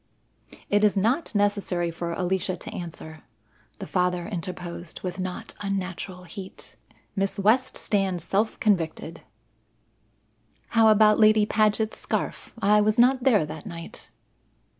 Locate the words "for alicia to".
1.91-2.73